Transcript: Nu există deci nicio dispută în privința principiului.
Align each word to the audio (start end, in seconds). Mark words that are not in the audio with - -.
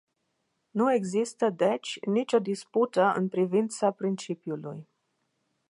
Nu 0.71 0.93
există 0.93 1.49
deci 1.49 1.99
nicio 2.05 2.39
dispută 2.39 3.01
în 3.15 3.27
privința 3.29 3.91
principiului. 3.91 4.87